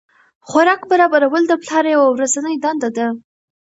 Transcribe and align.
خوراک 0.47 0.81
برابرول 0.91 1.43
د 1.47 1.53
پلار 1.63 1.85
یوه 1.93 2.07
ورځنۍ 2.09 2.55
دنده 2.63 2.89
ده. 2.97 3.07